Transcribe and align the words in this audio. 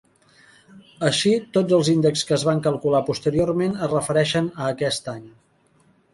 Així, 1.09 1.33
tots 1.57 1.75
els 1.77 1.91
índexs 1.93 2.27
que 2.31 2.35
es 2.39 2.47
van 2.47 2.63
calculant 2.69 3.07
posteriorment 3.11 3.77
es 3.89 3.93
refereixen 3.93 4.51
a 4.57 4.73
aquest 4.77 5.13
any. 5.17 5.31